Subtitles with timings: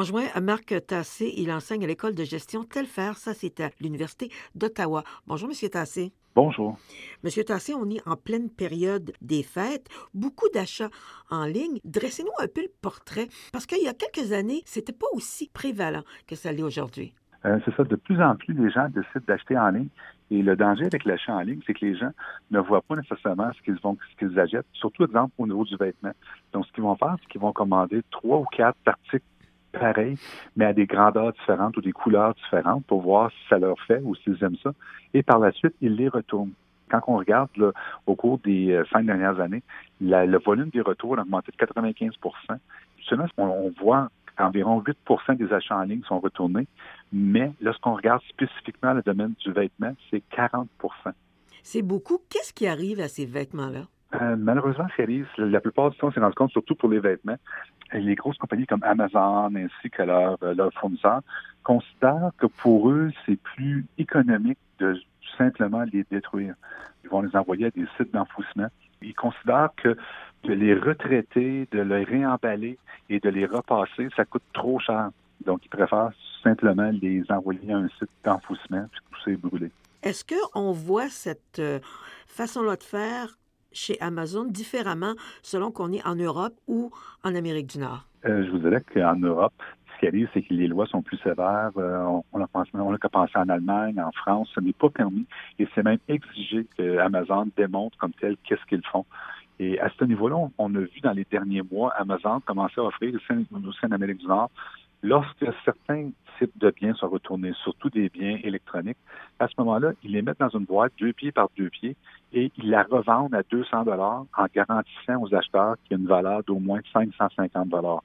[0.00, 1.34] On joint à Marc Tassé.
[1.36, 3.14] Il enseigne à l'école de gestion Telfer.
[3.16, 5.02] Ça, c'est à l'Université d'Ottawa.
[5.26, 6.12] Bonjour, Monsieur Tassé.
[6.36, 6.78] Bonjour.
[7.24, 10.90] Monsieur Tassé, on est en pleine période des fêtes, beaucoup d'achats
[11.30, 11.80] en ligne.
[11.82, 16.04] Dressez-nous un peu le portrait, parce qu'il y a quelques années, c'était pas aussi prévalent
[16.28, 17.12] que ça l'est aujourd'hui.
[17.44, 19.88] Euh, c'est ça, de plus en plus, les gens décident d'acheter en ligne.
[20.30, 22.12] Et le danger avec l'achat en ligne, c'est que les gens
[22.52, 25.74] ne voient pas nécessairement ce qu'ils vont, ce qu'ils achètent, surtout, exemple, au niveau du
[25.74, 26.12] vêtement.
[26.52, 29.24] Donc, ce qu'ils vont faire, c'est qu'ils vont commander trois ou quatre articles
[29.78, 30.16] pareils,
[30.56, 34.00] mais à des grandeurs différentes ou des couleurs différentes pour voir si ça leur fait
[34.02, 34.72] ou s'ils aiment ça.
[35.14, 36.52] Et par la suite, ils les retournent.
[36.90, 37.50] Quand on regarde
[38.06, 39.62] au cours des euh, cinq dernières années,
[40.00, 42.12] le volume des retours a augmenté de 95
[43.00, 44.96] Seulement, on voit environ 8
[45.36, 46.66] des achats en ligne sont retournés,
[47.12, 50.66] mais lorsqu'on regarde spécifiquement le domaine du vêtement, c'est 40%
[51.62, 52.18] C'est beaucoup.
[52.28, 53.86] Qu'est-ce qui arrive à ces vêtements-là?
[54.14, 57.36] Euh, malheureusement, arrive, la plupart du temps, on s'est rendu compte, surtout pour les vêtements,
[57.92, 61.20] les grosses compagnies comme Amazon ainsi que leurs leur fournisseurs
[61.62, 64.98] considèrent que pour eux, c'est plus économique de
[65.36, 66.54] simplement les détruire.
[67.04, 68.68] Ils vont les envoyer à des sites d'enfouissement.
[69.02, 69.96] Ils considèrent que
[70.44, 72.78] de les retraiter, de les réemballer
[73.10, 75.10] et de les repasser, ça coûte trop cher.
[75.44, 76.10] Donc, ils préfèrent
[76.42, 79.70] simplement les envoyer à un site d'enfouissement puis tout ça brûlé.
[80.02, 81.80] Est-ce qu'on voit cette euh,
[82.26, 83.36] façon-là de faire
[83.78, 86.90] chez Amazon différemment selon qu'on est en Europe ou
[87.24, 88.06] en Amérique du Nord?
[88.24, 89.54] Euh, je vous dirais qu'en Europe,
[89.94, 91.70] ce qui arrive, c'est que les lois sont plus sévères.
[91.76, 92.70] Euh, on, on a pensé
[93.36, 95.26] en Allemagne, en France, ce n'est pas permis
[95.58, 99.04] et c'est même exigé que Amazon démontre comme tel qu'est-ce qu'ils font.
[99.60, 103.12] Et à ce niveau-là, on, a vu dans les derniers mois Amazon commencer à offrir
[103.14, 104.50] aussi en Amérique du Nord
[105.02, 108.98] lorsque certains types de biens sont retournés, surtout des biens électroniques,
[109.38, 111.96] à ce moment-là, ils les mettent dans une boîte deux pieds par deux pieds
[112.32, 116.08] et ils la revendent à 200 dollars en garantissant aux acheteurs qu'il y a une
[116.08, 118.02] valeur d'au moins 550 dollars.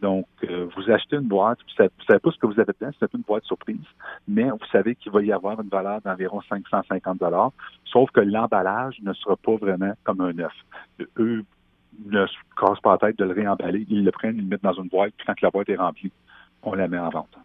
[0.00, 2.92] Donc, euh, vous achetez une boîte, vous ne savez, pas ce que vous avez dedans,
[3.00, 3.76] c'est une boîte surprise,
[4.28, 7.50] mais vous savez qu'il va y avoir une valeur d'environ 550 dollars,
[7.84, 10.54] sauf que l'emballage ne sera pas vraiment comme un œuf.
[12.06, 14.72] Ne se pas la tête de le réemballer, ils le prennent, ils le mettent dans
[14.72, 16.12] une boîte, puis quand la boîte est remplie,
[16.62, 17.38] on la met en vente.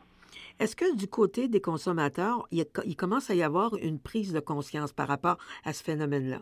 [0.60, 4.40] Est-ce que du côté des consommateurs, il, il commence à y avoir une prise de
[4.40, 6.40] conscience par rapport à ce phénomène-là?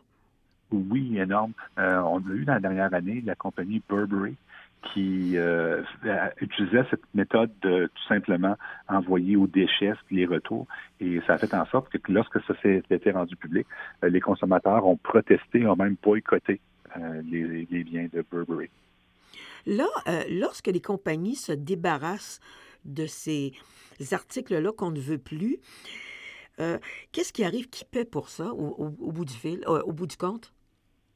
[0.72, 1.54] Oui, énorme.
[1.80, 4.36] Euh, on a eu dans la dernière année la compagnie Burberry
[4.94, 5.84] qui euh,
[6.40, 8.56] utilisait cette méthode de tout simplement
[8.88, 10.66] envoyer aux déchets les retours.
[11.00, 13.68] Et ça a fait en sorte que lorsque ça s'est été rendu public,
[14.04, 16.62] euh, les consommateurs ont protesté, ont même boycotté
[17.24, 18.70] les, les, biens de Burberry.
[19.66, 19.88] Là,
[20.30, 22.40] lorsque les compagnies se débarrassent
[22.86, 23.54] de ces
[24.12, 25.60] articles-là qu'on ne veut plus,
[26.58, 27.70] qu'est-ce qui arrive?
[27.70, 30.52] Qui paie pour ça au, bout du fil, au bout du compte?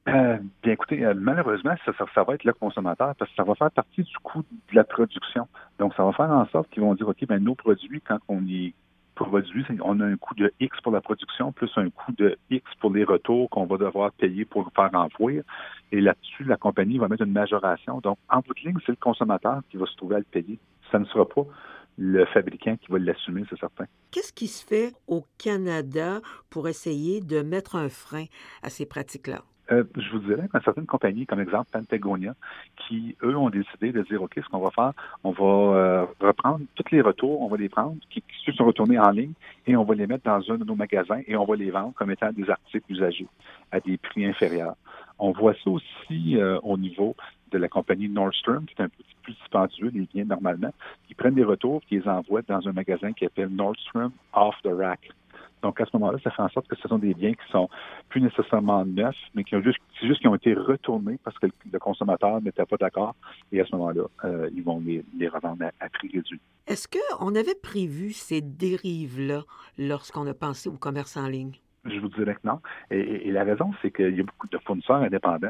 [0.07, 3.55] Euh, bien écoutez, euh, malheureusement, ça, ça, va être le consommateur parce que ça va
[3.55, 5.47] faire partie du coût de la production.
[5.79, 8.43] Donc, ça va faire en sorte qu'ils vont dire, OK, ben nos produits, quand on
[8.45, 8.75] y
[9.15, 12.63] produit, on a un coût de X pour la production, plus un coût de X
[12.79, 15.43] pour les retours qu'on va devoir payer pour faire enfouir.
[15.91, 17.99] Et là-dessus, la compagnie va mettre une majoration.
[18.01, 20.59] Donc, en bout de ligne, c'est le consommateur qui va se trouver à le payer.
[20.91, 21.45] Ça ne sera pas
[21.97, 23.85] le fabricant qui va l'assumer, c'est certain.
[24.11, 28.25] Qu'est-ce qui se fait au Canada pour essayer de mettre un frein
[28.61, 29.41] à ces pratiques-là?
[29.71, 32.35] Euh, je vous dirais qu'une certaine compagnie, comme exemple Pentagonia,
[32.77, 34.93] qui, eux, ont décidé de dire, OK, ce qu'on va faire,
[35.23, 38.99] on va euh, reprendre tous les retours, on va les prendre, qui, qui sont retournés
[38.99, 39.33] en ligne,
[39.65, 41.93] et on va les mettre dans un de nos magasins et on va les vendre
[41.95, 43.27] comme étant des articles usagés
[43.71, 44.75] à des prix inférieurs.
[45.17, 47.15] On voit ça aussi euh, au niveau
[47.51, 50.73] de la compagnie Nordstrom, qui est un petit plus dispendieux, les biens normalement.
[51.09, 54.55] Ils prennent des retours et ils les envoient dans un magasin qui s'appelle Nordstrom Off
[54.63, 55.11] the Rack.
[55.65, 57.67] Donc, à ce moment-là, ça fait en sorte que ce sont des biens qui sont
[58.09, 61.79] plus nécessairement neufs, mais qui ont juste, juste qui ont été retournés parce que le
[61.79, 63.15] consommateur n'était pas d'accord.
[63.51, 66.39] Et à ce moment-là, euh, ils vont les, revendre à, prix réduit.
[66.67, 69.41] Est-ce qu'on avait prévu ces dérives-là
[69.79, 71.53] lorsqu'on a pensé au commerce en ligne?
[71.83, 72.59] Je vous dirais que non.
[72.91, 75.49] Et, la raison, c'est qu'il y a beaucoup de fournisseurs indépendants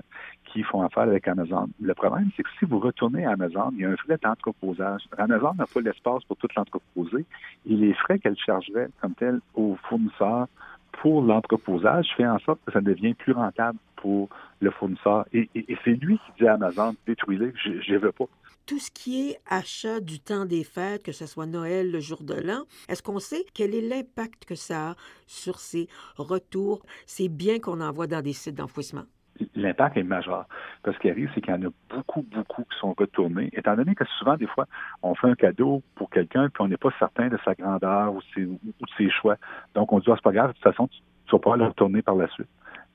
[0.56, 1.68] qui font affaire avec Amazon.
[1.82, 5.02] Le problème, c'est que si vous retournez à Amazon, il y a un frais d'entreposage.
[5.18, 7.26] Amazon n'a pas l'espace pour tout l'entreposer
[7.70, 10.48] et les frais qu'elle chargerait comme tel aux fournisseurs
[10.94, 14.30] pour l'entreposage fait en sorte que ça devient plus rentable pour
[14.62, 15.26] le fournisseur.
[15.34, 15.50] Et,
[15.84, 18.26] c'est lui qui dit à Amazon, détruisez, je ne veux pas
[18.66, 22.24] tout ce qui est achat du temps des fêtes, que ce soit Noël, le jour
[22.24, 24.96] de l'an, est-ce qu'on sait quel est l'impact que ça a
[25.28, 25.88] sur ces
[26.18, 29.06] retours, ces biens qu'on envoie dans des sites d'enfouissement?
[29.56, 30.46] L'impact est majeur.
[30.84, 33.50] Parce ce qui arrive, c'est qu'il y en a beaucoup, beaucoup qui sont retournés.
[33.54, 34.66] Étant donné que souvent, des fois,
[35.04, 38.22] on fait un cadeau pour quelqu'un, puis on n'est pas certain de sa grandeur ou,
[38.38, 38.58] de
[38.98, 39.36] ses choix.
[39.74, 41.66] Donc, on dit, ah, c'est pas grave, de toute façon, tu ne vas pas le
[41.66, 42.48] retourner par la suite.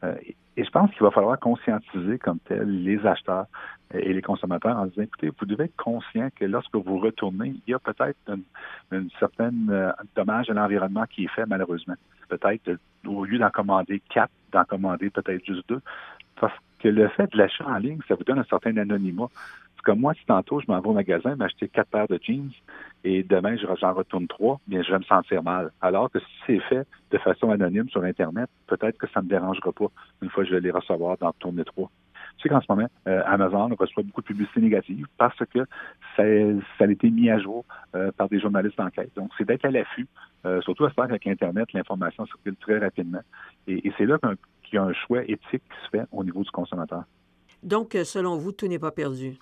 [0.02, 0.14] Euh,
[0.56, 3.46] Et je pense qu'il va falloir conscientiser comme tel les acheteurs
[3.92, 7.72] et les consommateurs en disant, écoutez, vous devez être conscient que lorsque vous retournez, il
[7.72, 8.44] y a peut-être une,
[8.92, 11.94] une, certaine euh, dommage à l'environnement qui est fait malheureusement.
[12.28, 15.80] Peut-être au lieu d'en commander quatre, d'en commander peut-être juste deux.
[16.40, 19.28] Parce que le fait de l'achat en ligne, ça vous donne un certain anonymat.
[19.84, 22.50] Comme moi, si tantôt je m'en vais au magasin m'acheter quatre paires de jeans
[23.02, 25.70] et demain j'en retourne trois, bien je vais me sentir mal.
[25.80, 29.30] Alors que si c'est fait de façon anonyme sur Internet, peut-être que ça ne me
[29.30, 29.86] dérangera pas
[30.20, 31.90] une fois que je vais les recevoir d'en retourner trois.
[32.36, 35.66] Tu sais qu'en ce moment, euh, Amazon reçoit beaucoup de publicité négative parce que
[36.16, 37.64] ça, a été mis à jour
[37.94, 39.10] euh, par des journalistes d'enquête.
[39.16, 40.06] Donc, c'est d'être à l'affût,
[40.46, 43.20] euh, surtout à ce avec Internet, l'information circule très rapidement.
[43.66, 44.18] Et, c'est là
[44.70, 47.04] qu'il y a un choix éthique qui se fait au niveau du consommateur.
[47.62, 49.36] Donc, selon vous, tout n'est pas perdu?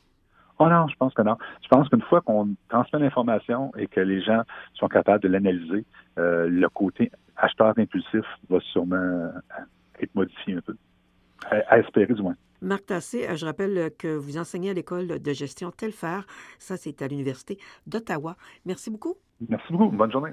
[0.59, 1.37] Oh non, je pense que non.
[1.63, 4.43] Je pense qu'une fois qu'on transmet l'information et que les gens
[4.75, 5.85] sont capables de l'analyser,
[6.19, 9.31] euh, le côté acheteur impulsif va sûrement
[10.01, 10.77] être modifié un peu.
[11.69, 12.35] À, espérer du moins.
[12.61, 16.23] Marc Tassé, je rappelle que vous enseignez à l'école de gestion Telfer.
[16.59, 18.37] Ça, c'est à l'Université d'Ottawa.
[18.67, 19.15] Merci beaucoup.
[19.49, 19.97] Merci beaucoup.
[19.97, 20.33] Bonne journée.